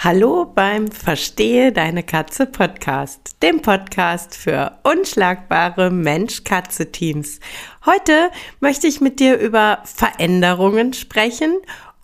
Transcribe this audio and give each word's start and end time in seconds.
Hallo 0.00 0.44
beim 0.44 0.92
Verstehe 0.92 1.72
deine 1.72 2.04
Katze 2.04 2.46
Podcast, 2.46 3.42
dem 3.42 3.62
Podcast 3.62 4.36
für 4.36 4.78
unschlagbare 4.84 5.90
Mensch-Katze-Teams. 5.90 7.40
Heute 7.84 8.30
möchte 8.60 8.86
ich 8.86 9.00
mit 9.00 9.18
dir 9.18 9.36
über 9.40 9.80
Veränderungen 9.82 10.92
sprechen 10.92 11.56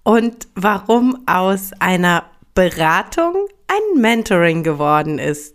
und 0.02 0.48
warum 0.56 1.22
aus 1.26 1.70
einer 1.78 2.24
Beratung 2.56 3.46
ein 3.68 4.00
Mentoring 4.00 4.64
geworden 4.64 5.20
ist. 5.20 5.54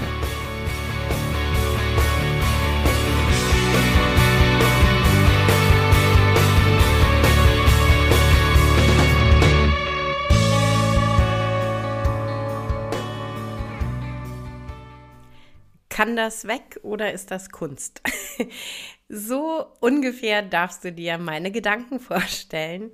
Kann 16.01 16.15
das 16.15 16.47
weg 16.47 16.79
oder 16.81 17.13
ist 17.13 17.29
das 17.29 17.51
Kunst? 17.51 18.01
so 19.07 19.67
ungefähr 19.81 20.41
darfst 20.41 20.83
du 20.83 20.91
dir 20.91 21.19
meine 21.19 21.51
Gedanken 21.51 21.99
vorstellen, 21.99 22.91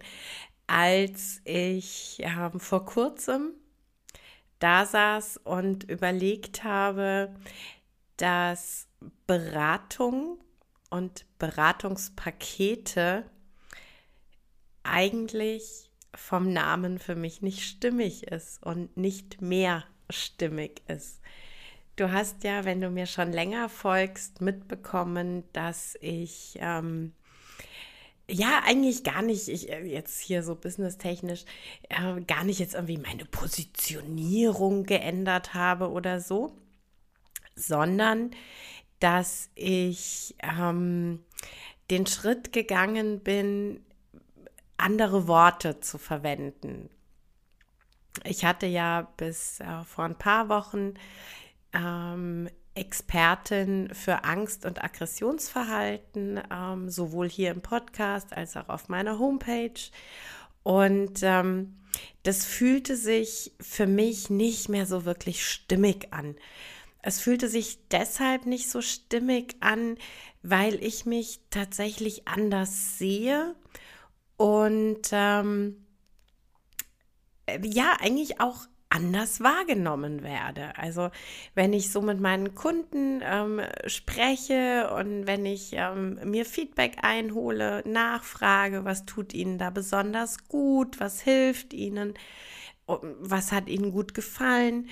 als 0.68 1.40
ich 1.46 2.22
äh, 2.22 2.60
vor 2.60 2.86
kurzem 2.86 3.54
da 4.60 4.86
saß 4.86 5.38
und 5.46 5.90
überlegt 5.90 6.66
habe, 6.66 7.34
dass 8.18 8.90
Beratung 9.26 10.40
und 10.90 11.26
Beratungspakete 11.40 13.24
eigentlich 14.84 15.92
vom 16.14 16.52
Namen 16.52 17.00
für 17.00 17.16
mich 17.16 17.42
nicht 17.42 17.64
stimmig 17.64 18.24
ist 18.28 18.62
und 18.64 18.98
nicht 18.98 19.40
mehr 19.42 19.86
stimmig 20.10 20.82
ist. 20.90 21.22
Du 21.98 22.12
hast 22.12 22.44
ja, 22.44 22.64
wenn 22.64 22.80
du 22.80 22.92
mir 22.92 23.08
schon 23.08 23.32
länger 23.32 23.70
folgst, 23.70 24.40
mitbekommen, 24.40 25.44
dass 25.52 25.98
ich 26.00 26.56
ähm, 26.62 27.12
ja 28.30 28.62
eigentlich 28.66 29.04
gar 29.04 29.24
nicht, 29.24 29.48
ich 29.48 29.72
äh, 29.72 29.84
jetzt 29.84 30.22
hier 30.22 30.44
so 30.44 30.54
businesstechnisch, 30.54 31.46
äh, 31.90 32.22
gar 32.22 32.44
nicht 32.44 32.60
jetzt 32.60 32.76
irgendwie 32.76 33.00
meine 33.00 33.26
Positionierung 33.26 34.84
geändert 34.84 35.56
habe 35.56 35.90
oder 35.90 36.20
so, 36.20 36.56
sondern 37.56 38.30
dass 39.00 39.50
ich 39.56 40.36
ähm, 40.44 41.24
den 41.90 42.06
Schritt 42.06 42.54
gegangen 42.54 43.22
bin, 43.22 43.84
andere 44.78 45.28
Worte 45.28 45.80
zu 45.80 45.98
verwenden. 45.98 46.92
Ich 48.24 48.46
hatte 48.46 48.68
ja 48.68 49.12
bis 49.18 49.62
äh, 49.62 49.84
vor 49.84 50.06
ein 50.06 50.18
paar 50.18 50.48
Wochen 50.48 50.94
ähm, 51.74 52.50
Expertin 52.74 53.90
für 53.94 54.24
Angst- 54.24 54.66
und 54.66 54.84
Aggressionsverhalten, 54.84 56.40
ähm, 56.52 56.90
sowohl 56.90 57.28
hier 57.28 57.52
im 57.52 57.62
Podcast 57.62 58.34
als 58.34 58.56
auch 58.56 58.70
auf 58.70 58.88
meiner 58.88 59.20
Homepage. 59.20 59.80
Und 60.64 61.24
ähm, 61.24 61.78
das 62.24 62.46
fühlte 62.46 62.96
sich 62.96 63.54
für 63.60 63.88
mich 63.88 64.30
nicht 64.30 64.70
mehr 64.70 64.86
so 64.86 65.06
wirklich 65.06 65.46
stimmig 65.46 66.14
an. 66.14 66.36
Es 67.02 67.20
fühlte 67.20 67.48
sich 67.48 67.88
deshalb 67.90 68.46
nicht 68.46 68.70
so 68.70 68.82
stimmig 68.82 69.56
an, 69.62 69.98
weil 70.44 70.84
ich 70.84 71.06
mich 71.06 71.40
tatsächlich 71.50 72.28
anders 72.28 72.98
sehe 72.98 73.56
und 74.36 75.10
ähm, 75.12 75.86
ja, 77.64 77.98
eigentlich 78.00 78.40
auch 78.40 78.68
anders 78.90 79.42
wahrgenommen 79.42 80.24
werde. 80.24 80.78
Also 80.78 81.10
wenn 81.56 81.74
ich 81.74 81.92
so 81.92 82.02
mit 82.02 82.20
meinen 82.20 82.56
Kunden 82.56 83.22
ähm, 83.24 83.62
spreche 83.86 84.90
und 84.98 85.28
wenn 85.28 85.46
ich 85.46 85.74
ähm, 85.74 86.20
mir 86.24 86.46
Feedback 86.46 86.98
einhole, 87.02 87.84
nachfrage, 87.86 88.86
was 88.86 89.06
tut 89.06 89.34
ihnen 89.34 89.58
da 89.58 89.70
besonders 89.70 90.48
gut, 90.48 91.00
was 91.00 91.22
hilft 91.22 91.74
ihnen, 91.74 92.14
was 92.86 93.52
hat 93.52 93.68
ihnen 93.68 93.92
gut 93.92 94.14
gefallen, 94.14 94.88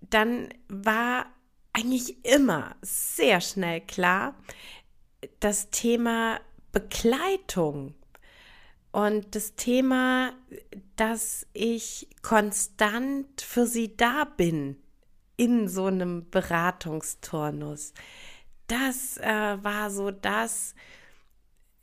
dann 0.00 0.48
war 0.68 1.26
eigentlich 1.72 2.24
immer 2.24 2.76
sehr 2.82 3.40
schnell 3.40 3.80
klar, 3.80 4.34
das 5.40 5.70
Thema 5.70 6.40
Begleitung 6.72 7.94
und 8.92 9.34
das 9.34 9.54
Thema, 9.54 10.32
dass 10.96 11.46
ich 11.52 12.08
konstant 12.22 13.40
für 13.40 13.66
sie 13.66 13.96
da 13.96 14.24
bin 14.24 14.76
in 15.36 15.68
so 15.68 15.86
einem 15.86 16.28
Beratungsturnus, 16.30 17.92
das 18.66 19.16
äh, 19.18 19.58
war 19.62 19.90
so 19.90 20.10
das, 20.10 20.74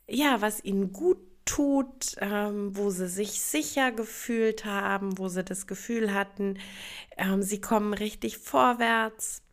ja, 0.08 0.42
was 0.42 0.64
ihnen 0.64 0.92
gut 0.92 1.18
tut, 1.46 2.16
ähm, 2.20 2.76
wo 2.76 2.90
sie 2.90 3.08
sich 3.08 3.40
sicher 3.40 3.92
gefühlt 3.92 4.66
haben, 4.66 5.18
wo 5.18 5.30
sie 5.30 5.44
das 5.44 5.68
Gefühl 5.68 6.14
hatten, 6.14 6.58
ähm, 7.18 7.44
sie 7.44 7.62
kommen 7.62 7.94
richtig 7.94 8.40
vorwärts. 8.40 9.44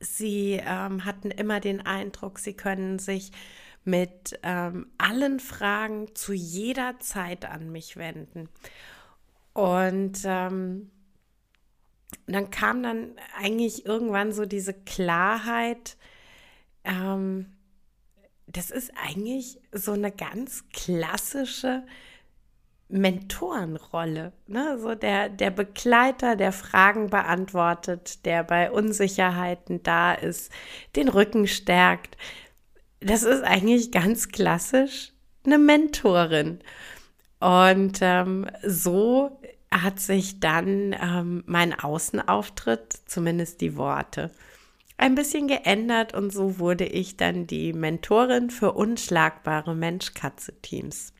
Sie 0.00 0.60
ähm, 0.62 1.04
hatten 1.04 1.30
immer 1.30 1.60
den 1.60 1.80
Eindruck, 1.80 2.38
sie 2.38 2.54
können 2.54 2.98
sich 2.98 3.32
mit 3.88 4.38
ähm, 4.42 4.90
allen 4.98 5.40
Fragen 5.40 6.14
zu 6.14 6.34
jeder 6.34 6.98
Zeit 7.00 7.46
an 7.46 7.72
mich 7.72 7.96
wenden. 7.96 8.48
Und 9.54 10.20
ähm, 10.24 10.90
dann 12.26 12.50
kam 12.50 12.82
dann 12.82 13.16
eigentlich 13.36 13.86
irgendwann 13.86 14.32
so 14.32 14.44
diese 14.44 14.74
Klarheit, 14.74 15.96
ähm, 16.84 17.46
das 18.46 18.70
ist 18.70 18.92
eigentlich 18.96 19.58
so 19.72 19.92
eine 19.92 20.10
ganz 20.10 20.64
klassische 20.72 21.82
Mentorenrolle, 22.88 24.32
ne? 24.46 24.78
so 24.78 24.94
der, 24.94 25.28
der 25.28 25.50
Begleiter, 25.50 26.36
der 26.36 26.52
Fragen 26.52 27.10
beantwortet, 27.10 28.24
der 28.24 28.44
bei 28.44 28.70
Unsicherheiten 28.70 29.82
da 29.82 30.14
ist, 30.14 30.50
den 30.96 31.08
Rücken 31.08 31.46
stärkt, 31.46 32.16
das 33.00 33.22
ist 33.22 33.42
eigentlich 33.42 33.92
ganz 33.92 34.28
klassisch 34.28 35.12
eine 35.44 35.58
Mentorin. 35.58 36.60
Und 37.40 37.98
ähm, 38.00 38.46
so 38.64 39.40
hat 39.70 40.00
sich 40.00 40.40
dann 40.40 40.94
ähm, 41.00 41.44
mein 41.46 41.78
Außenauftritt, 41.78 42.92
zumindest 43.06 43.60
die 43.60 43.76
Worte, 43.76 44.30
ein 44.96 45.14
bisschen 45.14 45.46
geändert 45.46 46.14
und 46.14 46.32
so 46.32 46.58
wurde 46.58 46.84
ich 46.84 47.16
dann 47.16 47.46
die 47.46 47.72
Mentorin 47.72 48.50
für 48.50 48.72
unschlagbare 48.72 49.74
Mensch-Katze-Teams. 49.74 51.12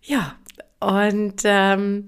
Ja, 0.00 0.36
und 0.80 1.42
ähm, 1.44 2.06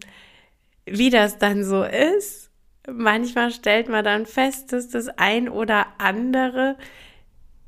wie 0.86 1.10
das 1.10 1.36
dann 1.36 1.64
so 1.64 1.84
ist, 1.84 2.50
manchmal 2.90 3.50
stellt 3.50 3.90
man 3.90 4.04
dann 4.04 4.24
fest, 4.24 4.72
dass 4.72 4.88
das 4.88 5.08
ein 5.08 5.50
oder 5.50 5.86
andere 5.98 6.76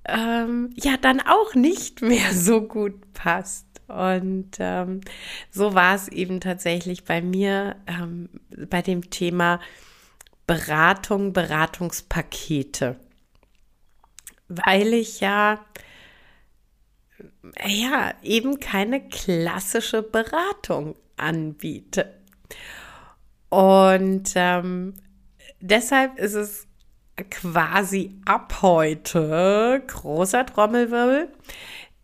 ähm, 0.04 0.70
ja 0.74 0.96
dann 0.96 1.20
auch 1.20 1.54
nicht 1.54 2.02
mehr 2.02 2.32
so 2.32 2.62
gut 2.62 3.12
passt. 3.12 3.66
Und 3.88 4.52
ähm, 4.58 5.02
so 5.50 5.74
war 5.74 5.94
es 5.94 6.08
eben 6.08 6.40
tatsächlich 6.40 7.04
bei 7.04 7.20
mir 7.20 7.76
ähm, 7.86 8.30
bei 8.68 8.80
dem 8.80 9.10
Thema 9.10 9.60
Beratung, 10.46 11.32
Beratungspakete. 11.32 12.96
Weil 14.48 14.94
ich 14.94 15.20
ja, 15.20 15.64
ja, 17.66 18.14
eben 18.22 18.60
keine 18.60 19.08
klassische 19.08 20.02
Beratung 20.02 20.96
anbiete. 21.16 22.14
Und 23.50 24.32
ähm, 24.34 24.94
deshalb 25.60 26.18
ist 26.18 26.34
es 26.34 26.66
quasi 27.24 28.20
ab 28.24 28.62
heute 28.62 29.82
großer 29.86 30.46
Trommelwirbel. 30.46 31.28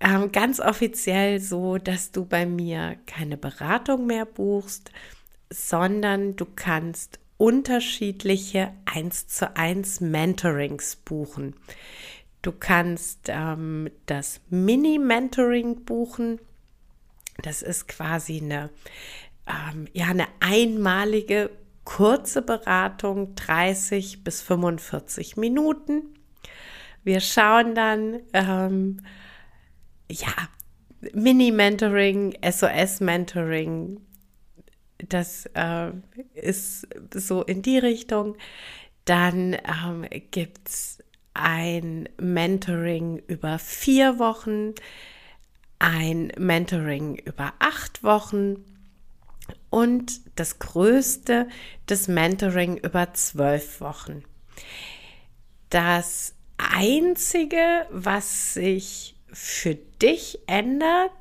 Ähm, 0.00 0.31
ganz 0.31 0.61
offiziell 0.61 1.41
so, 1.41 1.79
dass 1.79 2.12
du 2.12 2.25
bei 2.25 2.47
mir 2.47 2.97
keine 3.06 3.37
Beratung 3.37 4.06
mehr 4.06 4.26
buchst, 4.26 4.93
sondern 5.50 6.37
du 6.37 6.47
kannst 6.47 7.19
unterschiedliche 7.37 8.73
1 8.85 9.29
zu 9.29 9.56
1 9.56 10.00
Mentorings 10.00 10.97
buchen. 10.97 11.55
Du 12.43 12.53
kannst 12.53 13.26
ähm, 13.29 13.91
das 14.06 14.41
Mini-Mentoring 14.50 15.85
buchen. 15.85 16.41
Das 17.43 17.62
ist 17.62 17.88
quasi 17.88 18.41
eine, 18.41 18.71
ähm, 19.47 19.88
ja, 19.93 20.06
eine 20.06 20.26
einmalige 20.41 21.50
kurze 21.88 22.43
Beratung, 22.43 23.35
30 23.35 24.23
bis 24.23 24.43
45 24.43 25.38
Minuten. 25.38 26.02
Wir 27.02 27.20
schauen 27.20 27.75
dann, 27.75 28.20
ähm, 28.35 29.00
ja, 30.11 30.29
Mini-Mentoring, 31.14 32.37
SOS-Mentoring, 32.43 34.02
das 35.08 35.46
äh, 35.55 35.93
ist 36.35 36.87
so 37.14 37.43
in 37.43 37.62
die 37.62 37.79
Richtung. 37.79 38.37
Dann 39.06 39.55
ähm, 39.55 40.05
gibt 40.31 40.69
es 40.69 41.02
ein 41.32 42.11
Mentoring 42.20 43.23
über 43.29 43.58
vier 43.58 44.19
Wochen, 44.19 44.75
ein 45.79 46.32
Mentoring 46.37 47.17
über 47.17 47.55
acht 47.61 48.05
Wochen 48.05 48.78
und 49.70 50.20
das 50.37 50.59
größte, 50.59 51.49
das 51.87 52.09
Mentoring 52.09 52.79
über 52.79 53.12
zwölf 53.15 53.81
Wochen. 53.81 54.23
Das 55.70 56.35
Einzige, 56.56 57.87
was 57.91 58.55
sich 58.55 59.17
für 59.32 59.75
dich 59.75 60.41
ändert, 60.47 61.12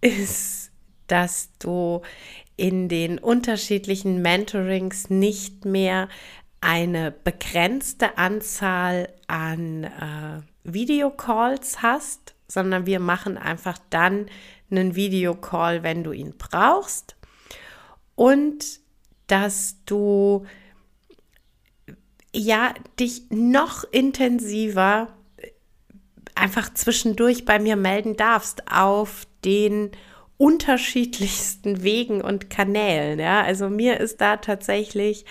ist, 0.00 0.70
dass 1.06 1.50
du 1.58 2.02
in 2.56 2.88
den 2.88 3.18
unterschiedlichen 3.18 4.22
Mentorings 4.22 5.10
nicht 5.10 5.64
mehr 5.64 6.08
eine 6.60 7.10
begrenzte 7.10 8.16
Anzahl 8.16 9.12
an 9.26 9.84
äh, 9.84 10.40
Videocalls 10.64 11.82
hast, 11.82 12.34
sondern 12.48 12.86
wir 12.86 13.00
machen 13.00 13.36
einfach 13.36 13.78
dann 13.90 14.26
einen 14.70 14.96
Videocall, 14.96 15.82
wenn 15.82 16.02
du 16.02 16.12
ihn 16.12 16.34
brauchst. 16.38 17.15
Und 18.16 18.80
dass 19.28 19.76
du 19.86 20.46
ja 22.34 22.74
dich 22.98 23.22
noch 23.30 23.84
intensiver 23.90 25.08
einfach 26.34 26.72
zwischendurch 26.74 27.44
bei 27.44 27.58
mir 27.58 27.76
melden 27.76 28.16
darfst 28.16 28.70
auf 28.70 29.26
den 29.44 29.90
unterschiedlichsten 30.38 31.82
Wegen 31.82 32.20
und 32.20 32.50
Kanälen. 32.50 33.18
Ja, 33.18 33.42
also 33.42 33.70
mir 33.70 33.98
ist 34.00 34.20
da 34.20 34.36
tatsächlich 34.36 35.24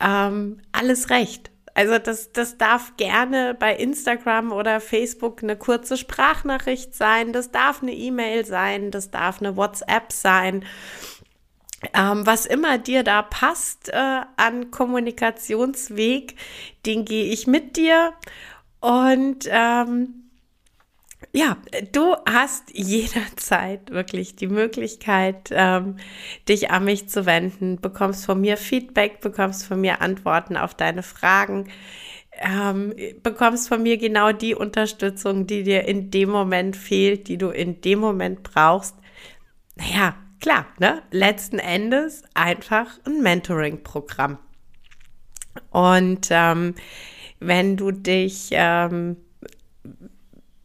ähm, 0.00 0.60
alles 0.72 1.10
recht. 1.10 1.50
Also 1.74 1.98
das, 1.98 2.32
das 2.32 2.58
darf 2.58 2.96
gerne 2.96 3.54
bei 3.58 3.76
Instagram 3.76 4.50
oder 4.50 4.80
Facebook 4.80 5.42
eine 5.42 5.56
kurze 5.56 5.96
Sprachnachricht 5.96 6.96
sein, 6.96 7.32
das 7.32 7.52
darf 7.52 7.80
eine 7.80 7.92
E-Mail 7.92 8.44
sein, 8.44 8.90
das 8.90 9.12
darf 9.12 9.40
eine 9.40 9.56
WhatsApp 9.56 10.10
sein. 10.10 10.64
Ähm, 11.94 12.26
was 12.26 12.44
immer 12.44 12.78
dir 12.78 13.02
da 13.02 13.22
passt 13.22 13.88
äh, 13.88 14.20
an 14.36 14.70
Kommunikationsweg, 14.70 16.36
den 16.84 17.04
gehe 17.04 17.32
ich 17.32 17.46
mit 17.46 17.76
dir. 17.76 18.12
Und 18.80 19.48
ähm, 19.50 20.30
ja, 21.32 21.56
du 21.92 22.16
hast 22.28 22.70
jederzeit 22.74 23.90
wirklich 23.90 24.36
die 24.36 24.48
Möglichkeit, 24.48 25.50
ähm, 25.52 25.96
dich 26.48 26.70
an 26.70 26.84
mich 26.84 27.08
zu 27.08 27.24
wenden, 27.24 27.80
bekommst 27.80 28.26
von 28.26 28.40
mir 28.40 28.56
Feedback, 28.56 29.20
bekommst 29.20 29.64
von 29.64 29.80
mir 29.80 30.00
Antworten 30.00 30.56
auf 30.56 30.74
deine 30.74 31.02
Fragen, 31.02 31.68
ähm, 32.40 32.94
bekommst 33.22 33.68
von 33.68 33.82
mir 33.82 33.96
genau 33.96 34.32
die 34.32 34.54
Unterstützung, 34.54 35.46
die 35.46 35.62
dir 35.62 35.86
in 35.86 36.10
dem 36.10 36.30
Moment 36.30 36.76
fehlt, 36.76 37.28
die 37.28 37.38
du 37.38 37.50
in 37.50 37.80
dem 37.80 38.00
Moment 38.00 38.42
brauchst. 38.42 38.96
Naja, 39.76 40.16
klar, 40.40 40.66
ne? 40.78 41.02
Letzten 41.10 41.58
Endes 41.58 42.22
einfach 42.34 42.86
ein 43.06 43.22
Mentoring-Programm. 43.22 44.38
Und 45.70 46.28
ähm, 46.30 46.74
wenn 47.38 47.76
du 47.76 47.90
dich 47.90 48.48
ähm, 48.52 49.16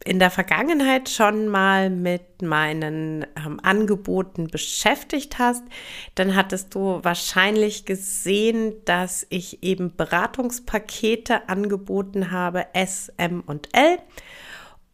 in 0.04 0.20
der 0.20 0.30
Vergangenheit 0.30 1.08
schon 1.08 1.48
mal 1.48 1.90
mit 1.90 2.40
meinen 2.40 3.26
ähm, 3.36 3.58
Angeboten 3.62 4.46
beschäftigt 4.46 5.38
hast, 5.38 5.64
dann 6.14 6.36
hattest 6.36 6.74
du 6.74 7.00
wahrscheinlich 7.02 7.86
gesehen, 7.86 8.74
dass 8.84 9.26
ich 9.30 9.62
eben 9.64 9.96
Beratungspakete 9.96 11.48
angeboten 11.48 12.30
habe, 12.30 12.66
S, 12.72 13.12
M 13.16 13.42
und 13.46 13.68
L. 13.72 13.98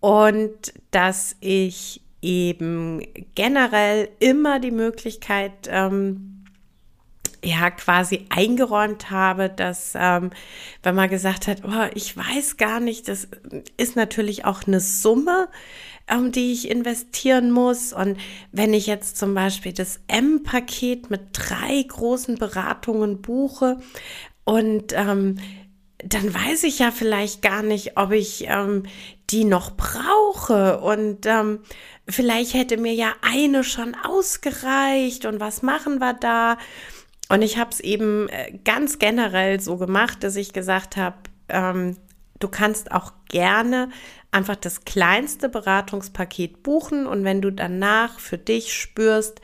Und 0.01 0.73
dass 0.91 1.37
ich 1.41 2.02
eben 2.23 3.03
generell 3.35 4.09
immer 4.21 4.61
die 4.61 4.71
Möglichkeit 4.71 5.69
ähm, 5.69 6.45
ja 7.45 7.71
quasi 7.71 8.27
eingeräumt 8.31 9.11
habe, 9.11 9.49
dass 9.49 9.95
ähm, 9.97 10.31
wenn 10.83 10.95
man 10.95 11.11
gesagt 11.11 11.49
hat, 11.49 11.63
oh, 11.65 11.91
ich 11.95 12.17
weiß 12.17 12.57
gar 12.57 12.81
nicht, 12.81 13.09
das 13.09 13.29
ist 13.77 13.97
natürlich 13.97 14.45
auch 14.45 14.63
eine 14.67 14.81
Summe, 14.81 15.49
ähm, 16.09 16.31
die 16.33 16.53
ich 16.53 16.71
investieren 16.71 17.51
muss. 17.51 17.93
Und 17.93 18.17
wenn 18.53 18.73
ich 18.73 18.87
jetzt 18.87 19.17
zum 19.17 19.35
Beispiel 19.35 19.73
das 19.73 20.01
M-Paket 20.07 21.11
mit 21.11 21.21
drei 21.33 21.83
großen 21.83 22.37
Beratungen 22.37 23.21
buche 23.21 23.79
und 24.45 24.93
ähm, 24.93 25.39
dann 26.05 26.35
weiß 26.35 26.65
ich 26.65 26.79
ja 26.81 26.91
vielleicht 26.91 27.43
gar 27.43 27.63
nicht, 27.63 27.97
ob 27.97 28.13
ich 28.13 28.45
ähm, 28.49 28.85
die 29.31 29.45
noch 29.45 29.77
brauche 29.77 30.81
und 30.81 31.27
ähm, 31.27 31.61
vielleicht 32.09 32.55
hätte 32.55 32.77
mir 32.77 32.95
ja 32.95 33.13
eine 33.23 33.65
schon 33.65 33.95
ausgereicht 33.95 35.25
und 35.27 35.41
was 35.41 35.63
machen 35.63 35.99
wir 35.99 36.15
da? 36.15 36.59
Und 37.29 37.43
ich 37.43 37.57
habe 37.57 37.71
es 37.71 37.81
eben 37.81 38.29
äh, 38.29 38.59
ganz 38.65 38.99
generell 38.99 39.61
so 39.61 39.77
gemacht, 39.77 40.23
dass 40.23 40.37
ich 40.37 40.53
gesagt 40.53 40.97
habe, 40.97 41.17
ähm, 41.49 41.97
du 42.41 42.49
kannst 42.49 42.93
auch 42.93 43.13
gerne 43.29 43.89
einfach 44.33 44.57
das 44.57 44.85
kleinste 44.85 45.49
Beratungspaket 45.49 46.63
buchen 46.63 47.07
und 47.07 47.25
wenn 47.25 47.41
du 47.41 47.51
danach 47.51 48.19
für 48.19 48.39
dich 48.39 48.75
spürst, 48.75 49.41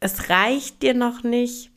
es 0.00 0.30
reicht 0.30 0.82
dir 0.82 0.94
noch 0.94 1.22
nicht, 1.22 1.70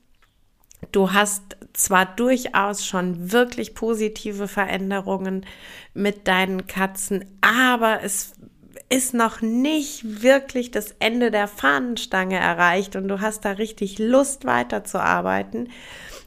du 0.91 1.11
hast 1.11 1.57
zwar 1.83 2.05
durchaus 2.05 2.85
schon 2.85 3.31
wirklich 3.31 3.75
positive 3.75 4.47
Veränderungen 4.47 5.45
mit 5.93 6.27
deinen 6.27 6.67
Katzen, 6.67 7.25
aber 7.41 8.03
es 8.03 8.33
ist 8.89 9.13
noch 9.13 9.41
nicht 9.41 10.21
wirklich 10.21 10.71
das 10.71 10.95
Ende 10.99 11.31
der 11.31 11.47
Fahnenstange 11.47 12.37
erreicht 12.37 12.95
und 12.95 13.07
du 13.07 13.21
hast 13.21 13.45
da 13.45 13.51
richtig 13.51 13.99
Lust 13.99 14.45
weiterzuarbeiten, 14.45 15.69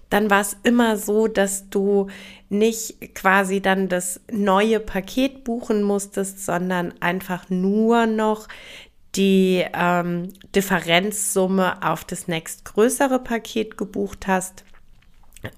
dann 0.09 0.31
war 0.31 0.41
es 0.41 0.57
immer 0.63 0.97
so, 0.97 1.27
dass 1.27 1.69
du 1.71 2.09
nicht 2.49 3.15
quasi 3.15 3.61
dann 3.61 3.89
das 3.89 4.21
neue 4.31 4.81
Paket 4.81 5.45
buchen 5.45 5.83
musstest, 5.83 6.45
sondern 6.45 6.95
einfach 7.01 7.51
nur 7.51 8.07
noch 8.07 8.49
die 9.17 9.65
ähm, 9.73 10.33
Differenzsumme 10.55 11.83
auf 11.83 12.05
das 12.05 12.29
nächstgrößere 12.29 13.19
Paket 13.19 13.77
gebucht 13.77 14.27
hast. 14.27 14.65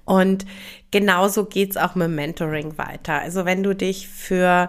Und 0.05 0.47
genauso 0.91 1.45
geht 1.45 1.71
es 1.71 1.77
auch 1.77 1.95
mit 1.95 2.11
Mentoring 2.11 2.79
weiter. 2.79 3.21
Also 3.21 3.45
wenn 3.45 3.63
du 3.63 3.75
dich 3.75 4.09
für 4.09 4.69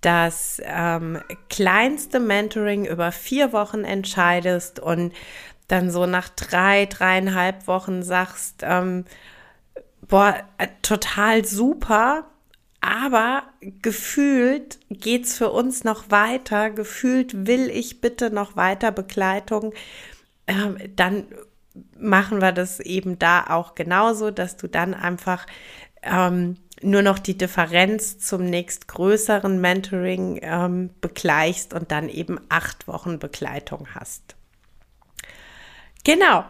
das 0.00 0.60
ähm, 0.64 1.20
kleinste 1.48 2.20
Mentoring 2.20 2.84
über 2.86 3.12
vier 3.12 3.52
Wochen 3.52 3.84
entscheidest 3.84 4.78
und 4.78 5.12
dann 5.68 5.90
so 5.90 6.06
nach 6.06 6.28
drei, 6.28 6.86
dreieinhalb 6.86 7.66
Wochen 7.66 8.02
sagst, 8.02 8.62
ähm, 8.62 9.04
boah, 10.02 10.36
äh, 10.58 10.68
total 10.82 11.44
super, 11.44 12.26
aber 12.80 13.42
gefühlt 13.82 14.78
geht's 14.90 15.36
für 15.36 15.50
uns 15.50 15.82
noch 15.82 16.10
weiter, 16.10 16.70
gefühlt 16.70 17.46
will 17.46 17.68
ich 17.68 18.00
bitte 18.00 18.30
noch 18.30 18.54
weiter 18.54 18.92
Begleitung, 18.92 19.72
ähm, 20.46 20.76
dann 20.94 21.24
machen 21.98 22.40
wir 22.40 22.52
das 22.52 22.80
eben 22.80 23.18
da 23.18 23.46
auch 23.48 23.74
genauso, 23.74 24.30
dass 24.30 24.56
du 24.56 24.68
dann 24.68 24.94
einfach 24.94 25.46
ähm, 26.02 26.56
nur 26.82 27.02
noch 27.02 27.18
die 27.18 27.36
Differenz 27.36 28.18
zum 28.18 28.44
nächstgrößeren 28.44 29.60
Mentoring 29.60 30.38
ähm, 30.42 30.90
begleichst 31.00 31.72
und 31.72 31.90
dann 31.90 32.08
eben 32.08 32.38
acht 32.48 32.86
Wochen 32.86 33.18
Begleitung 33.18 33.88
hast. 33.94 34.36
Genau. 36.04 36.44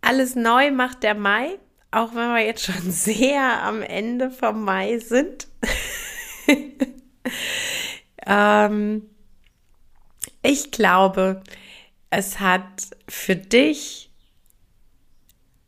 Alles 0.00 0.34
neu 0.34 0.70
macht 0.70 1.02
der 1.02 1.14
Mai. 1.14 1.58
auch 1.90 2.14
wenn 2.14 2.34
wir 2.34 2.44
jetzt 2.44 2.64
schon 2.64 2.90
sehr 2.90 3.62
am 3.62 3.82
Ende 3.82 4.30
vom 4.30 4.64
Mai 4.64 4.98
sind, 4.98 5.46
ähm, 8.26 9.08
ich 10.42 10.70
glaube, 10.70 11.42
es 12.16 12.40
hat 12.40 12.88
für 13.08 13.36
dich 13.36 14.10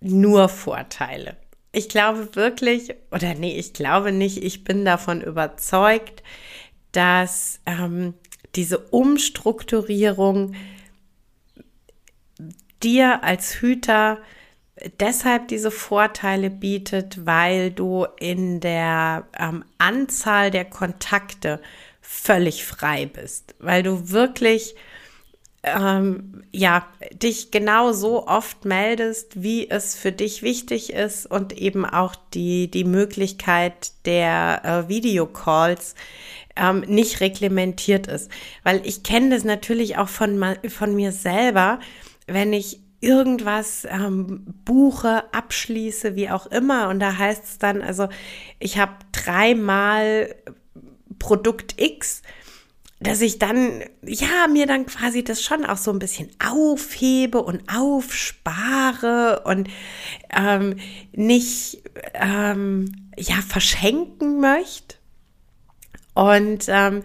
nur 0.01 0.49
Vorteile. 0.49 1.37
Ich 1.73 1.89
glaube 1.89 2.35
wirklich, 2.35 2.95
oder 3.11 3.35
nee, 3.35 3.59
ich 3.59 3.73
glaube 3.73 4.13
nicht, 4.13 4.43
ich 4.43 4.65
bin 4.65 4.85
davon 4.85 5.21
überzeugt, 5.21 6.23
dass 6.93 7.61
ähm, 7.67 8.15
diese 8.55 8.79
Umstrukturierung 8.79 10.55
dir 12.83 13.23
als 13.25 13.61
Hüter 13.61 14.19
deshalb 15.01 15.49
diese 15.49 15.71
Vorteile 15.71 16.51
bietet, 16.51 17.27
weil 17.27 17.71
du 17.71 18.07
in 18.19 18.61
der 18.61 19.27
ähm, 19.39 19.65
Anzahl 19.79 20.51
der 20.51 20.65
Kontakte 20.65 21.61
völlig 22.01 22.65
frei 22.65 23.07
bist, 23.07 23.55
weil 23.59 23.83
du 23.83 24.11
wirklich 24.11 24.77
ähm, 25.67 26.43
ja 26.53 26.87
dich 27.13 27.51
genau 27.51 27.93
so 27.93 28.27
oft 28.27 28.65
meldest, 28.65 29.43
wie 29.43 29.69
es 29.69 29.97
für 29.97 30.13
dich 30.13 30.43
wichtig 30.43 30.93
ist 30.93 31.27
und 31.27 31.53
eben 31.53 31.85
auch 31.85 32.15
die 32.33 32.71
die 32.71 32.85
Möglichkeit 32.85 33.93
der 34.07 34.63
äh, 34.65 34.89
Videocalls 34.89 35.95
ähm, 36.57 36.81
nicht 36.87 37.21
reglementiert 37.21 38.07
ist, 38.07 38.31
weil 38.63 38.81
ich 38.85 39.03
kenne 39.03 39.35
das 39.35 39.45
natürlich 39.45 39.99
auch 39.99 40.09
von 40.09 40.57
von 40.69 40.95
mir 40.95 41.13
selber, 41.13 41.81
wenn 42.27 42.53
ich 42.53 42.81
irgendwas 43.01 43.87
ähm, 43.91 44.45
buche, 44.65 45.25
abschließe, 45.33 46.17
wie 46.17 46.31
auch 46.31 46.47
immer. 46.47 46.89
Und 46.89 47.01
da 47.01 47.19
heißt 47.19 47.45
es 47.45 47.59
dann, 47.59 47.83
also 47.83 48.09
ich 48.59 48.79
habe 48.79 48.93
dreimal 49.13 50.35
Produkt 51.19 51.81
X, 51.81 52.23
dass 53.01 53.21
ich 53.21 53.39
dann, 53.39 53.83
ja, 54.03 54.47
mir 54.51 54.67
dann 54.67 54.87
quasi 54.87 55.23
das 55.23 55.43
schon 55.43 55.67
auch 55.67 55.77
so 55.77 55.91
ein 55.91 55.99
bisschen 55.99 56.31
aufhebe 56.45 57.43
und 57.43 57.63
aufspare 57.73 59.43
und 59.45 59.69
ähm, 60.31 60.77
nicht, 61.13 61.83
ähm, 62.15 63.11
ja, 63.19 63.37
verschenken 63.47 64.41
möchte. 64.41 64.97
Und 66.15 66.65
ähm, 66.69 67.03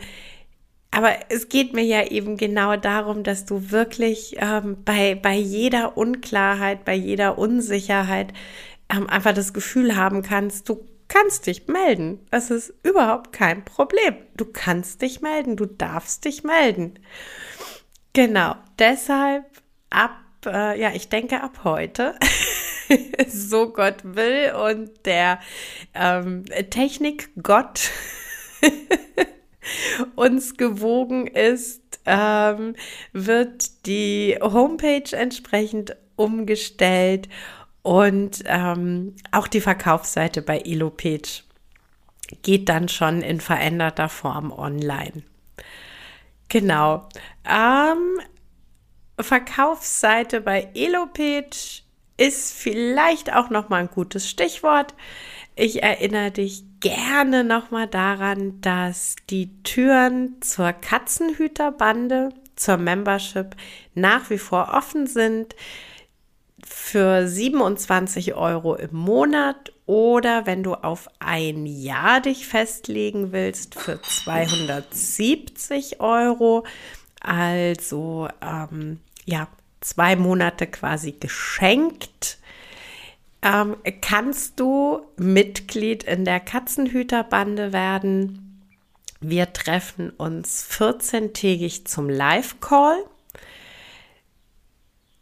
aber 0.91 1.11
es 1.29 1.47
geht 1.47 1.73
mir 1.73 1.83
ja 1.83 2.05
eben 2.05 2.35
genau 2.35 2.75
darum, 2.75 3.23
dass 3.23 3.45
du 3.45 3.71
wirklich 3.71 4.35
ähm, 4.39 4.77
bei, 4.83 5.15
bei 5.15 5.35
jeder 5.35 5.97
Unklarheit, 5.97 6.83
bei 6.83 6.95
jeder 6.95 7.37
Unsicherheit 7.37 8.33
ähm, 8.89 9.09
einfach 9.09 9.33
das 9.33 9.53
Gefühl 9.53 9.95
haben 9.95 10.21
kannst, 10.21 10.67
du 10.67 10.85
kannst 11.11 11.47
dich 11.47 11.67
melden. 11.67 12.25
Das 12.31 12.49
ist 12.49 12.73
überhaupt 12.83 13.33
kein 13.33 13.65
Problem. 13.65 14.15
Du 14.37 14.45
kannst 14.45 15.01
dich 15.01 15.21
melden, 15.21 15.57
du 15.57 15.65
darfst 15.65 16.23
dich 16.23 16.43
melden. 16.43 16.99
Genau, 18.13 18.55
deshalb 18.79 19.45
ab, 19.89 20.15
äh, 20.45 20.79
ja, 20.79 20.91
ich 20.93 21.09
denke 21.09 21.41
ab 21.41 21.65
heute, 21.65 22.15
so 23.27 23.73
Gott 23.73 23.97
will 24.03 24.53
und 24.53 25.05
der 25.05 25.39
ähm, 25.93 26.45
Technikgott 26.69 27.91
uns 30.15 30.55
gewogen 30.55 31.27
ist, 31.27 31.99
ähm, 32.05 32.75
wird 33.11 33.85
die 33.85 34.37
Homepage 34.41 35.11
entsprechend 35.11 35.97
umgestellt 36.15 37.27
und 37.83 38.43
ähm, 38.45 39.15
auch 39.31 39.47
die 39.47 39.61
Verkaufsseite 39.61 40.41
bei 40.41 40.59
Elopage 40.59 41.43
geht 42.43 42.69
dann 42.69 42.87
schon 42.87 43.21
in 43.21 43.41
veränderter 43.41 44.09
Form 44.09 44.51
online. 44.51 45.23
Genau. 46.47 47.07
Ähm, 47.45 48.21
Verkaufsseite 49.19 50.41
bei 50.41 50.69
Elopage 50.73 51.83
ist 52.17 52.53
vielleicht 52.53 53.33
auch 53.33 53.49
noch 53.49 53.69
mal 53.69 53.77
ein 53.77 53.89
gutes 53.89 54.29
Stichwort. 54.29 54.93
Ich 55.55 55.81
erinnere 55.81 56.31
dich 56.31 56.63
gerne 56.79 57.43
nochmal 57.43 57.87
daran, 57.87 58.61
dass 58.61 59.15
die 59.29 59.63
Türen 59.63 60.41
zur 60.41 60.71
Katzenhüterbande, 60.71 62.29
zur 62.55 62.77
Membership 62.77 63.55
nach 63.95 64.29
wie 64.29 64.37
vor 64.37 64.71
offen 64.73 65.07
sind 65.07 65.55
für 66.73 67.27
27 67.27 68.33
Euro 68.35 68.75
im 68.75 68.95
Monat 68.95 69.73
oder 69.85 70.45
wenn 70.45 70.63
du 70.63 70.73
auf 70.73 71.09
ein 71.19 71.65
Jahr 71.65 72.21
dich 72.21 72.47
festlegen 72.47 73.33
willst 73.33 73.75
für 73.75 74.01
270 74.01 75.99
Euro. 75.99 76.65
Also 77.19 78.29
ähm, 78.41 78.99
ja, 79.25 79.47
zwei 79.81 80.15
Monate 80.15 80.65
quasi 80.67 81.11
geschenkt 81.11 82.39
ähm, 83.41 83.75
kannst 84.01 84.59
du 84.59 85.01
Mitglied 85.17 86.03
in 86.03 86.25
der 86.25 86.39
Katzenhüterbande 86.39 87.73
werden. 87.73 88.63
Wir 89.19 89.51
treffen 89.53 90.11
uns 90.11 90.67
14-tägig 90.71 91.85
zum 91.85 92.09
Live-Call. 92.09 92.97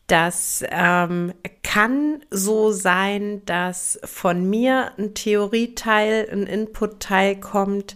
Das 0.09 0.65
ähm, 0.71 1.35
kann 1.61 2.23
so 2.31 2.71
sein, 2.71 3.43
dass 3.45 3.99
von 4.03 4.49
mir 4.49 4.91
ein 4.97 5.13
Theorieteil, 5.13 6.27
ein 6.31 6.47
Inputteil 6.47 7.39
kommt 7.39 7.95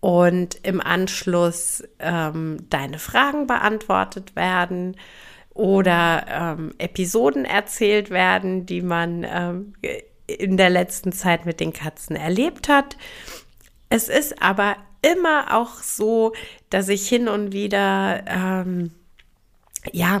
und 0.00 0.62
im 0.62 0.82
Anschluss 0.82 1.82
ähm, 2.00 2.58
deine 2.68 2.98
Fragen 2.98 3.46
beantwortet 3.46 4.36
werden 4.36 4.98
oder 5.54 6.26
ähm, 6.28 6.74
Episoden 6.76 7.46
erzählt 7.46 8.10
werden, 8.10 8.66
die 8.66 8.82
man 8.82 9.24
ähm, 9.24 9.72
in 10.26 10.58
der 10.58 10.68
letzten 10.68 11.12
Zeit 11.12 11.46
mit 11.46 11.60
den 11.60 11.72
Katzen 11.72 12.14
erlebt 12.14 12.68
hat. 12.68 12.98
Es 13.88 14.10
ist 14.10 14.42
aber 14.42 14.76
immer 15.00 15.56
auch 15.56 15.76
so, 15.76 16.34
dass 16.68 16.90
ich 16.90 17.08
hin 17.08 17.26
und 17.26 17.54
wieder 17.54 18.22
ähm, 18.26 18.90
ja 19.92 20.20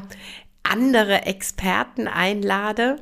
andere 0.62 1.22
Experten 1.22 2.08
einlade. 2.08 2.96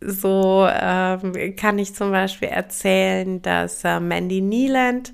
So 0.00 0.66
ähm, 0.70 1.56
kann 1.56 1.78
ich 1.78 1.94
zum 1.94 2.10
Beispiel 2.10 2.48
erzählen, 2.48 3.42
dass 3.42 3.84
äh, 3.84 4.00
Mandy 4.00 4.40
Nieland 4.40 5.12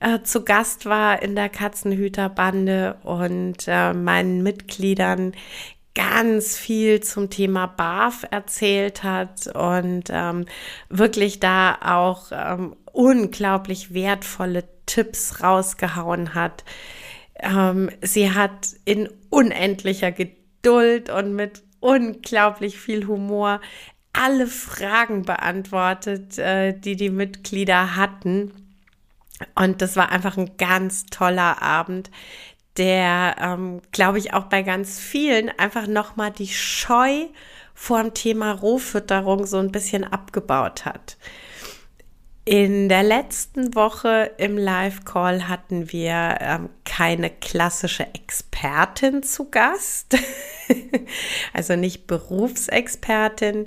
äh, 0.00 0.22
zu 0.22 0.44
Gast 0.44 0.86
war 0.86 1.22
in 1.22 1.36
der 1.36 1.48
Katzenhüterbande 1.48 2.96
und 3.04 3.68
äh, 3.68 3.92
meinen 3.92 4.42
Mitgliedern 4.42 5.32
ganz 5.94 6.58
viel 6.58 7.00
zum 7.00 7.30
Thema 7.30 7.66
BAF 7.66 8.26
erzählt 8.30 9.02
hat 9.02 9.46
und 9.46 10.04
ähm, 10.10 10.44
wirklich 10.90 11.40
da 11.40 11.78
auch 11.82 12.26
ähm, 12.32 12.76
unglaublich 12.92 13.94
wertvolle 13.94 14.64
Tipps 14.84 15.42
rausgehauen 15.42 16.34
hat. 16.34 16.64
Ähm, 17.40 17.90
sie 18.02 18.32
hat 18.32 18.68
in 18.84 19.08
unendlicher 19.30 20.12
Geduld 20.12 21.10
und 21.10 21.34
mit 21.34 21.62
unglaublich 21.80 22.78
viel 22.78 23.06
Humor 23.06 23.60
alle 24.12 24.46
Fragen 24.46 25.22
beantwortet, 25.22 26.38
äh, 26.38 26.72
die 26.78 26.96
die 26.96 27.10
Mitglieder 27.10 27.96
hatten. 27.96 28.52
Und 29.54 29.82
das 29.82 29.96
war 29.96 30.10
einfach 30.10 30.38
ein 30.38 30.56
ganz 30.56 31.06
toller 31.06 31.60
Abend, 31.60 32.10
der, 32.78 33.36
ähm, 33.38 33.80
glaube 33.92 34.18
ich, 34.18 34.32
auch 34.34 34.44
bei 34.44 34.62
ganz 34.62 34.98
vielen 34.98 35.50
einfach 35.58 35.86
nochmal 35.86 36.30
die 36.30 36.48
Scheu 36.48 37.26
vor 37.74 38.02
dem 38.02 38.14
Thema 38.14 38.52
Rohfütterung 38.52 39.46
so 39.46 39.58
ein 39.58 39.72
bisschen 39.72 40.04
abgebaut 40.04 40.84
hat. 40.84 41.18
In 42.48 42.88
der 42.88 43.02
letzten 43.02 43.74
Woche 43.74 44.30
im 44.38 44.56
Live-Call 44.56 45.48
hatten 45.48 45.90
wir 45.90 46.38
ähm, 46.40 46.68
keine 46.84 47.28
klassische 47.28 48.06
Expertin 48.14 49.24
zu 49.24 49.50
Gast, 49.50 50.16
also 51.52 51.74
nicht 51.74 52.06
Berufsexpertin, 52.06 53.66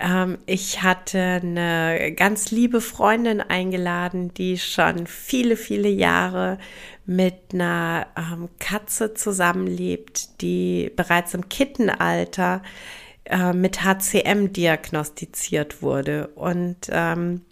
ähm, 0.00 0.38
ich 0.46 0.82
hatte 0.82 1.40
eine 1.42 2.12
ganz 2.16 2.50
liebe 2.50 2.80
Freundin 2.80 3.40
eingeladen, 3.40 4.34
die 4.34 4.58
schon 4.58 5.06
viele, 5.06 5.56
viele 5.56 5.88
Jahre 5.88 6.58
mit 7.06 7.36
einer 7.52 8.08
ähm, 8.16 8.48
Katze 8.58 9.14
zusammenlebt, 9.14 10.42
die 10.42 10.90
bereits 10.96 11.34
im 11.34 11.48
Kittenalter 11.48 12.62
äh, 13.26 13.52
mit 13.52 13.84
HCM 13.84 14.52
diagnostiziert 14.52 15.82
wurde. 15.82 16.28
Und 16.34 16.88
ähm, 16.90 17.42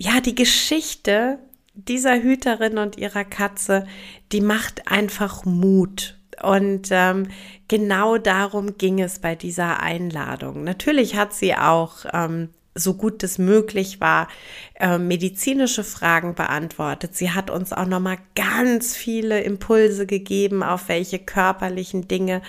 ja, 0.00 0.22
die 0.22 0.34
Geschichte 0.34 1.38
dieser 1.74 2.22
Hüterin 2.22 2.78
und 2.78 2.96
ihrer 2.96 3.24
Katze, 3.24 3.86
die 4.32 4.40
macht 4.40 4.90
einfach 4.90 5.44
Mut. 5.44 6.18
Und 6.42 6.88
ähm, 6.90 7.28
genau 7.68 8.16
darum 8.16 8.78
ging 8.78 9.02
es 9.02 9.18
bei 9.18 9.34
dieser 9.34 9.80
Einladung. 9.80 10.64
Natürlich 10.64 11.16
hat 11.16 11.34
sie 11.34 11.54
auch 11.54 12.06
ähm, 12.14 12.48
so 12.74 12.94
gut 12.94 13.22
es 13.22 13.36
möglich 13.36 14.00
war, 14.00 14.28
äh, 14.76 14.96
medizinische 14.96 15.84
Fragen 15.84 16.34
beantwortet. 16.34 17.14
Sie 17.14 17.32
hat 17.32 17.50
uns 17.50 17.74
auch 17.74 17.84
noch 17.86 18.00
mal 18.00 18.16
ganz 18.34 18.96
viele 18.96 19.42
Impulse 19.42 20.06
gegeben, 20.06 20.62
auf 20.62 20.88
welche 20.88 21.18
körperlichen 21.18 22.08
Dinge 22.08 22.40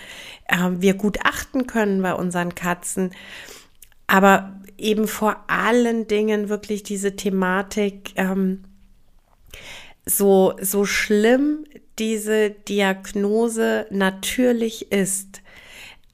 äh, 0.47 0.69
wir 0.77 0.93
gut 0.93 1.19
achten 1.25 1.67
können 1.67 2.01
bei 2.01 2.13
unseren 2.13 2.55
Katzen. 2.55 3.11
Aber 4.07 4.60
eben 4.81 5.07
vor 5.07 5.43
allen 5.47 6.07
Dingen 6.07 6.49
wirklich 6.49 6.83
diese 6.83 7.15
Thematik, 7.15 8.13
ähm, 8.15 8.63
so, 10.05 10.55
so 10.59 10.85
schlimm 10.85 11.65
diese 11.99 12.49
Diagnose 12.49 13.85
natürlich 13.91 14.91
ist. 14.91 15.41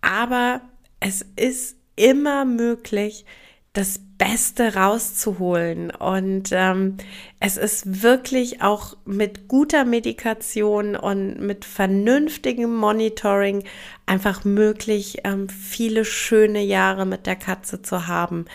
Aber 0.02 0.62
es 1.00 1.26
ist 1.36 1.78
immer 1.96 2.46
möglich, 2.46 3.26
das 3.74 4.02
Beste 4.18 4.76
rauszuholen. 4.76 5.92
Und 5.92 6.50
ähm, 6.52 6.98
es 7.40 7.58
ist 7.58 8.04
wirklich 8.04 8.62
auch 8.62 8.98
mit 9.06 9.48
guter 9.48 9.86
Medikation 9.86 10.96
und 10.96 11.40
mit 11.40 11.66
vernünftigem 11.66 12.76
Monitoring 12.76 13.64
einfach 14.06 14.44
möglich, 14.44 15.20
ähm, 15.24 15.50
viele 15.50 16.06
schöne 16.06 16.62
Jahre 16.62 17.06
mit 17.06 17.26
der 17.28 17.36
Katze 17.36 17.82
zu 17.82 18.08
haben. 18.08 18.46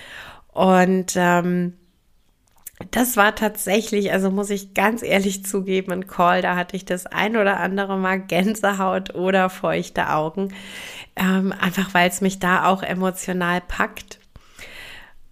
Und 0.52 1.14
ähm, 1.16 1.75
das 2.90 3.16
war 3.16 3.35
tatsächlich, 3.35 4.12
also 4.12 4.31
muss 4.31 4.50
ich 4.50 4.75
ganz 4.75 5.02
ehrlich 5.02 5.45
zugeben, 5.45 5.92
ein 5.92 6.07
Call, 6.07 6.42
da 6.42 6.57
hatte 6.57 6.76
ich 6.76 6.85
das 6.85 7.07
ein 7.07 7.37
oder 7.37 7.61
andere 7.61 7.97
Mal 7.97 8.21
Gänsehaut 8.21 9.14
oder 9.14 9.50
feuchte 9.50 10.11
Augen, 10.11 10.52
ähm, 11.16 11.52
einfach 11.52 11.95
weil 11.95 12.09
es 12.09 12.21
mich 12.21 12.38
da 12.38 12.66
auch 12.66 12.83
emotional 12.83 13.61
packt. 13.61 14.19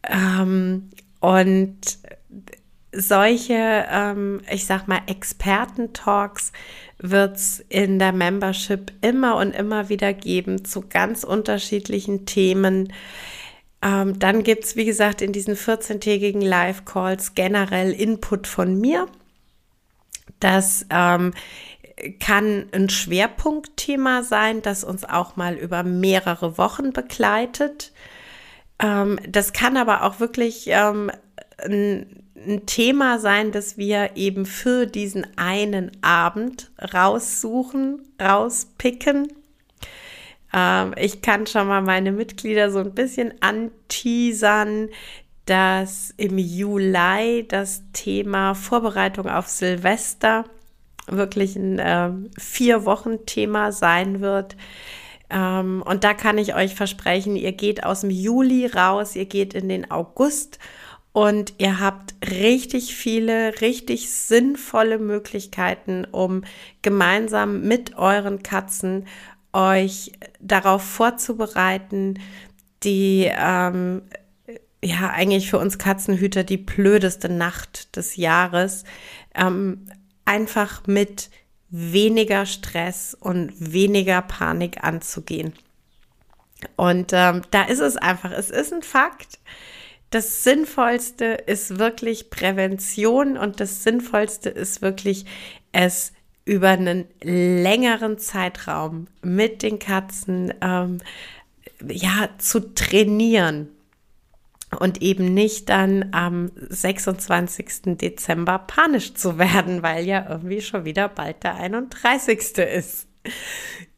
Ähm, 0.02 0.90
und 1.20 1.98
solche, 2.92 3.86
ähm, 3.90 4.40
ich 4.50 4.66
sag 4.66 4.88
mal, 4.88 5.02
Experten-Talks 5.06 6.52
wird 6.98 7.36
es 7.36 7.64
in 7.68 7.98
der 7.98 8.12
Membership 8.12 8.92
immer 9.00 9.36
und 9.36 9.54
immer 9.54 9.88
wieder 9.88 10.12
geben 10.12 10.64
zu 10.64 10.82
ganz 10.82 11.24
unterschiedlichen 11.24 12.26
Themen. 12.26 12.92
Ähm, 13.82 14.18
dann 14.18 14.42
gibt 14.42 14.64
es, 14.64 14.76
wie 14.76 14.84
gesagt, 14.84 15.22
in 15.22 15.32
diesen 15.32 15.54
14-tägigen 15.54 16.42
Live-Calls 16.42 17.34
generell 17.34 17.92
Input 17.92 18.46
von 18.46 18.78
mir. 18.78 19.06
Das 20.40 20.86
ähm, 20.90 21.32
kann 22.18 22.66
ein 22.72 22.88
Schwerpunktthema 22.88 24.22
sein, 24.22 24.62
das 24.62 24.84
uns 24.84 25.04
auch 25.04 25.36
mal 25.36 25.54
über 25.54 25.82
mehrere 25.82 26.58
Wochen 26.58 26.92
begleitet. 26.92 27.92
Ähm, 28.80 29.18
das 29.28 29.52
kann 29.52 29.76
aber 29.76 30.04
auch 30.04 30.20
wirklich 30.20 30.64
ähm, 30.68 31.10
ein, 31.62 32.24
ein 32.36 32.66
Thema 32.66 33.18
sein, 33.18 33.52
das 33.52 33.76
wir 33.76 34.16
eben 34.16 34.46
für 34.46 34.86
diesen 34.86 35.26
einen 35.36 35.90
Abend 36.02 36.70
raussuchen, 36.94 38.02
rauspicken. 38.20 39.28
Ähm, 40.52 40.94
ich 40.96 41.22
kann 41.22 41.46
schon 41.46 41.68
mal 41.68 41.82
meine 41.82 42.12
Mitglieder 42.12 42.70
so 42.70 42.78
ein 42.78 42.94
bisschen 42.94 43.34
anteasern, 43.40 44.88
dass 45.46 46.14
im 46.16 46.38
Juli 46.38 47.46
das 47.48 47.82
Thema 47.92 48.54
Vorbereitung 48.54 49.28
auf 49.28 49.48
Silvester 49.48 50.44
wirklich 51.06 51.56
ein 51.56 51.78
äh, 51.78 52.10
vier 52.38 52.84
Wochen 52.84 53.26
Thema 53.26 53.72
sein 53.72 54.20
wird. 54.20 54.56
Ähm, 55.30 55.82
und 55.86 56.04
da 56.04 56.14
kann 56.14 56.38
ich 56.38 56.54
euch 56.54 56.74
versprechen, 56.74 57.36
ihr 57.36 57.52
geht 57.52 57.84
aus 57.84 58.00
dem 58.00 58.10
Juli 58.10 58.66
raus, 58.66 59.16
ihr 59.16 59.26
geht 59.26 59.54
in 59.54 59.68
den 59.68 59.90
August 59.90 60.58
und 61.12 61.54
ihr 61.58 61.80
habt 61.80 62.14
richtig 62.28 62.94
viele, 62.94 63.60
richtig 63.60 64.10
sinnvolle 64.10 64.98
Möglichkeiten, 64.98 66.04
um 66.04 66.44
gemeinsam 66.82 67.62
mit 67.62 67.96
euren 67.96 68.42
Katzen 68.42 69.06
euch 69.52 70.12
darauf 70.40 70.82
vorzubereiten, 70.82 72.20
die 72.84 73.28
ähm, 73.28 74.02
ja 74.84 75.10
eigentlich 75.10 75.50
für 75.50 75.58
uns 75.58 75.78
Katzenhüter 75.78 76.44
die 76.44 76.56
blödeste 76.56 77.28
Nacht 77.28 77.96
des 77.96 78.16
Jahres 78.16 78.84
ähm, 79.34 79.86
einfach 80.24 80.86
mit 80.86 81.30
weniger 81.70 82.46
Stress 82.46 83.16
und 83.18 83.52
weniger 83.58 84.22
Panik 84.22 84.82
anzugehen. 84.82 85.54
Und 86.76 87.12
ähm, 87.12 87.42
da 87.50 87.62
ist 87.62 87.80
es 87.80 87.96
einfach, 87.96 88.32
es 88.32 88.50
ist 88.50 88.72
ein 88.72 88.82
Fakt. 88.82 89.38
Das 90.10 90.42
Sinnvollste 90.42 91.24
ist 91.24 91.78
wirklich 91.78 92.30
Prävention 92.30 93.36
und 93.36 93.60
das 93.60 93.84
Sinnvollste 93.84 94.50
ist 94.50 94.82
wirklich, 94.82 95.24
es 95.72 96.12
über 96.44 96.70
einen 96.70 97.06
längeren 97.22 98.18
Zeitraum 98.18 99.06
mit 99.22 99.62
den 99.62 99.78
Katzen 99.78 100.52
ähm, 100.60 100.98
ja 101.86 102.28
zu 102.38 102.74
trainieren 102.74 103.68
und 104.78 105.02
eben 105.02 105.34
nicht 105.34 105.68
dann 105.68 106.10
am 106.12 106.50
26. 106.54 107.96
Dezember 107.98 108.58
panisch 108.58 109.14
zu 109.14 109.38
werden, 109.38 109.82
weil 109.82 110.06
ja 110.06 110.26
irgendwie 110.28 110.60
schon 110.60 110.84
wieder 110.84 111.08
bald 111.08 111.42
der 111.42 111.56
31. 111.56 112.58
ist. 112.58 113.08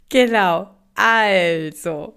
Genau. 0.09 0.71
Also, 0.95 2.15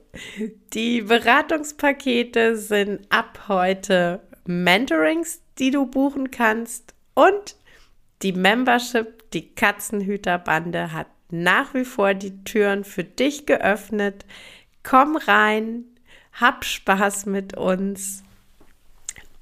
die 0.73 1.01
Beratungspakete 1.01 2.57
sind 2.57 3.07
ab 3.09 3.45
heute 3.47 4.21
Mentorings, 4.45 5.41
die 5.57 5.71
du 5.71 5.85
buchen 5.85 6.29
kannst 6.29 6.93
und 7.13 7.55
die 8.21 8.33
Membership, 8.33 9.31
die 9.31 9.53
Katzenhüterbande 9.55 10.91
hat 10.91 11.07
nach 11.29 11.73
wie 11.73 11.85
vor 11.85 12.13
die 12.13 12.43
Türen 12.43 12.83
für 12.83 13.03
dich 13.03 13.45
geöffnet. 13.45 14.25
Komm 14.83 15.15
rein, 15.15 15.85
hab 16.33 16.65
Spaß 16.65 17.25
mit 17.25 17.57
uns 17.57 18.24